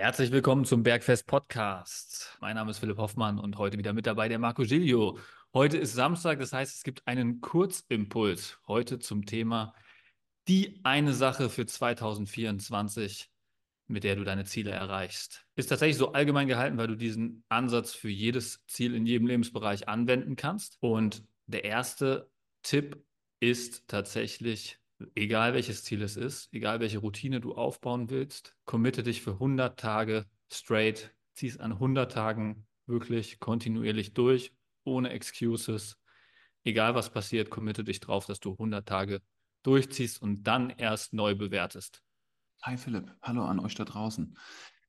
[0.00, 2.38] Herzlich willkommen zum Bergfest Podcast.
[2.40, 5.18] Mein Name ist Philipp Hoffmann und heute wieder mit dabei der Marco Giglio.
[5.52, 9.74] Heute ist Samstag, das heißt, es gibt einen Kurzimpuls heute zum Thema
[10.48, 13.30] die eine Sache für 2024,
[13.88, 15.44] mit der du deine Ziele erreichst.
[15.54, 19.86] Ist tatsächlich so allgemein gehalten, weil du diesen Ansatz für jedes Ziel in jedem Lebensbereich
[19.86, 20.78] anwenden kannst.
[20.80, 22.30] Und der erste
[22.62, 23.04] Tipp
[23.38, 24.79] ist tatsächlich
[25.14, 29.78] egal welches Ziel es ist, egal welche Routine du aufbauen willst, committe dich für 100
[29.78, 34.52] Tage straight, zieh es an 100 Tagen wirklich kontinuierlich durch,
[34.84, 35.98] ohne Excuses.
[36.64, 39.22] Egal was passiert, committe dich drauf, dass du 100 Tage
[39.62, 42.02] durchziehst und dann erst neu bewertest.
[42.62, 44.36] Hi Philipp, hallo an euch da draußen.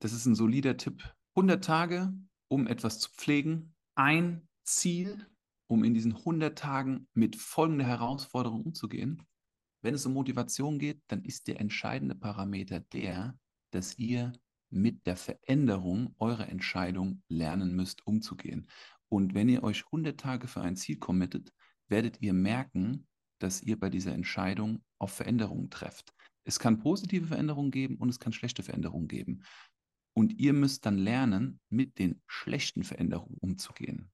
[0.00, 1.02] Das ist ein solider Tipp.
[1.34, 2.12] 100 Tage,
[2.48, 5.26] um etwas zu pflegen, ein Ziel,
[5.66, 9.22] um in diesen 100 Tagen mit folgender Herausforderung umzugehen.
[9.84, 13.38] Wenn es um Motivation geht, dann ist der entscheidende Parameter der,
[13.70, 14.32] dass ihr
[14.70, 18.66] mit der Veränderung eurer Entscheidung lernen müsst, umzugehen.
[19.10, 21.52] Und wenn ihr euch 100 Tage für ein Ziel committet,
[21.88, 23.06] werdet ihr merken,
[23.40, 26.14] dass ihr bei dieser Entscheidung auf Veränderungen trefft.
[26.44, 29.42] Es kann positive Veränderungen geben und es kann schlechte Veränderungen geben.
[30.14, 34.10] Und ihr müsst dann lernen, mit den schlechten Veränderungen umzugehen.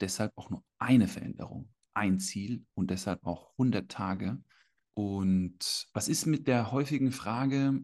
[0.00, 4.42] Deshalb auch nur eine Veränderung, ein Ziel und deshalb auch 100 Tage,
[4.94, 7.80] und was ist mit der häufigen Frage,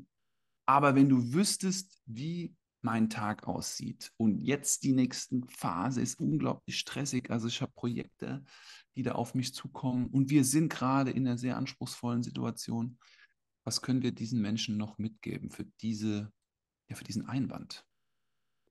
[0.66, 6.78] aber wenn du wüsstest, wie mein Tag aussieht und jetzt die nächste Phase ist unglaublich
[6.78, 8.42] stressig, also ich habe Projekte,
[8.96, 12.98] die da auf mich zukommen und wir sind gerade in einer sehr anspruchsvollen Situation.
[13.64, 16.32] Was können wir diesen Menschen noch mitgeben für diese,
[16.88, 17.84] ja, für diesen Einwand?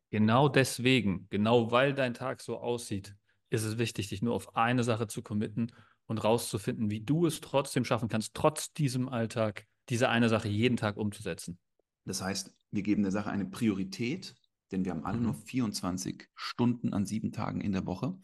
[0.10, 3.16] Genau deswegen, genau weil dein Tag so aussieht,
[3.52, 5.72] ist es wichtig, dich nur auf eine Sache zu committen
[6.10, 10.76] und rauszufinden, wie du es trotzdem schaffen kannst, trotz diesem Alltag, diese eine Sache jeden
[10.76, 11.60] Tag umzusetzen.
[12.06, 14.34] Das heißt, wir geben der Sache eine Priorität,
[14.72, 15.24] denn wir haben alle mhm.
[15.24, 18.18] nur 24 Stunden an sieben Tagen in der Woche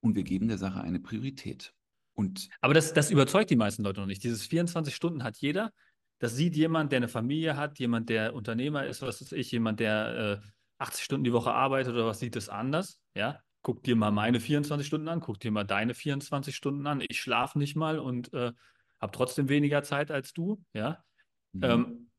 [0.00, 1.74] und wir geben der Sache eine Priorität.
[2.14, 4.22] Und Aber das, das überzeugt die meisten Leute noch nicht.
[4.22, 5.72] Dieses 24 Stunden hat jeder.
[6.20, 9.80] Das sieht jemand, der eine Familie hat, jemand, der Unternehmer ist, was weiß ich, jemand,
[9.80, 13.00] der äh, 80 Stunden die Woche arbeitet oder was sieht das anders.
[13.16, 17.02] Ja, guck dir mal meine 24 Stunden an, guck dir mal deine 24 Stunden an.
[17.08, 18.52] Ich schlafe nicht mal und äh,
[19.00, 21.02] habe trotzdem weniger Zeit als du, ja.
[21.52, 21.64] Mhm.
[21.64, 22.10] Ähm,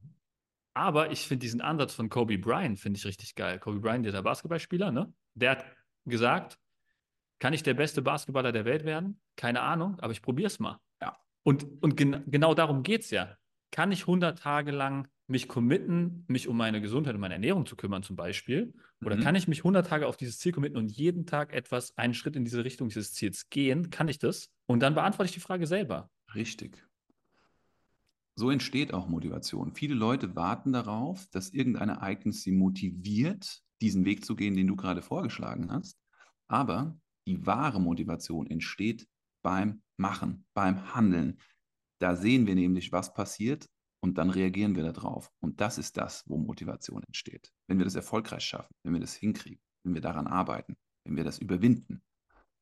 [0.74, 3.60] aber ich finde diesen Ansatz von Kobe Bryant finde ich richtig geil.
[3.60, 5.14] Kobe Bryant, dieser Basketballspieler, ne?
[5.36, 5.66] Der hat
[6.06, 6.60] gesagt,
[7.40, 9.22] kann ich der beste Basketballer der Welt werden?
[9.38, 10.80] Keine Ahnung, aber ich probiere es mal.
[11.02, 11.16] Ja.
[11.44, 13.38] Und, und gen genau darum geht es ja.
[13.72, 17.76] Kann ich 100 Tage lang mich committen, mich um meine Gesundheit und meine Ernährung zu
[17.76, 18.74] kümmern zum Beispiel?
[19.04, 19.22] Oder mhm.
[19.22, 22.36] kann ich mich 100 Tage auf dieses Ziel committen und jeden Tag etwas, einen Schritt
[22.36, 23.90] in diese Richtung dieses Ziels gehen?
[23.90, 24.50] Kann ich das?
[24.68, 26.10] Und dann beantworte ich die Frage selber.
[26.34, 26.86] Richtig.
[28.36, 29.74] So entsteht auch Motivation.
[29.74, 34.76] Viele Leute warten darauf, dass irgendein Ereignis sie motiviert, diesen Weg zu gehen, den du
[34.76, 35.98] gerade vorgeschlagen hast.
[36.48, 36.98] Aber
[37.28, 39.08] die wahre Motivation entsteht
[39.42, 41.40] beim Machen, beim Handeln.
[42.00, 43.70] Da sehen wir nämlich, was passiert
[44.06, 45.32] und dann reagieren wir darauf.
[45.40, 47.52] Und das ist das, wo Motivation entsteht.
[47.68, 51.24] Wenn wir das erfolgreich schaffen, wenn wir das hinkriegen, wenn wir daran arbeiten, wenn wir
[51.24, 52.04] das überwinden.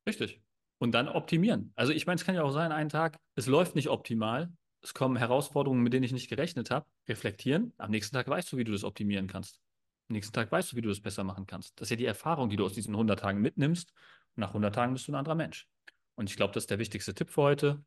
[0.08, 0.40] Richtig.
[0.78, 1.70] Und dann optimieren.
[1.76, 4.94] Also ich meine, es kann ja auch sein, einen Tag, es läuft nicht optimal, es
[4.94, 7.74] kommen Herausforderungen, mit denen ich nicht gerechnet habe, reflektieren.
[7.76, 9.60] Am nächsten Tag weißt du, wie du das optimieren kannst.
[10.08, 11.78] Am nächsten Tag weißt du, wie du das besser machen kannst.
[11.78, 13.92] Das ist ja die Erfahrung, die du aus diesen 100 Tagen mitnimmst.
[14.34, 15.68] Und nach 100 Tagen bist du ein anderer Mensch.
[16.14, 17.84] Und ich glaube, das ist der wichtigste Tipp für heute.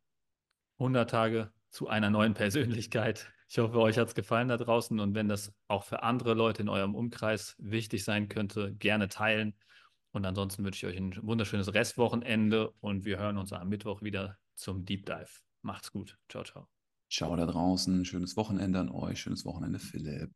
[0.78, 3.32] 100 Tage zu einer neuen Persönlichkeit.
[3.50, 6.60] Ich hoffe, euch hat es gefallen da draußen und wenn das auch für andere Leute
[6.60, 9.54] in eurem Umkreis wichtig sein könnte, gerne teilen.
[10.12, 14.36] Und ansonsten wünsche ich euch ein wunderschönes Restwochenende und wir hören uns am Mittwoch wieder
[14.54, 15.30] zum Deep Dive.
[15.62, 16.18] Macht's gut.
[16.28, 16.68] Ciao, ciao.
[17.10, 18.04] Ciao da draußen.
[18.04, 19.20] Schönes Wochenende an euch.
[19.20, 20.34] Schönes Wochenende, Philipp.